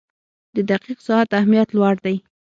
[0.55, 2.15] •د دقیق ساعت اهمیت لوړ دی.